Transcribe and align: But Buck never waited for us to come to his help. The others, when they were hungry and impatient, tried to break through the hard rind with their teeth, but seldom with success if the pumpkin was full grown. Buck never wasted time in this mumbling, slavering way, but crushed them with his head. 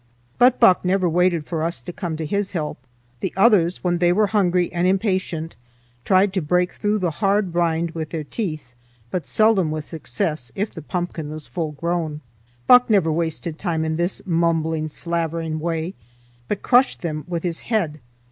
But 0.39 0.59
Buck 0.59 0.83
never 0.83 1.07
waited 1.07 1.45
for 1.45 1.61
us 1.61 1.79
to 1.83 1.93
come 1.93 2.17
to 2.17 2.25
his 2.25 2.53
help. 2.53 2.79
The 3.19 3.31
others, 3.37 3.83
when 3.83 3.99
they 3.99 4.11
were 4.11 4.25
hungry 4.25 4.73
and 4.73 4.87
impatient, 4.87 5.55
tried 6.05 6.33
to 6.33 6.41
break 6.41 6.73
through 6.73 6.97
the 6.97 7.11
hard 7.21 7.53
rind 7.53 7.91
with 7.91 8.09
their 8.09 8.23
teeth, 8.23 8.73
but 9.11 9.27
seldom 9.27 9.69
with 9.69 9.87
success 9.87 10.51
if 10.55 10.73
the 10.73 10.81
pumpkin 10.81 11.29
was 11.29 11.45
full 11.45 11.73
grown. 11.73 12.21
Buck 12.65 12.89
never 12.89 13.11
wasted 13.11 13.59
time 13.59 13.85
in 13.85 13.95
this 13.95 14.23
mumbling, 14.25 14.87
slavering 14.87 15.59
way, 15.59 15.93
but 16.47 16.63
crushed 16.63 17.03
them 17.03 17.23
with 17.27 17.43
his 17.43 17.59
head. 17.59 17.99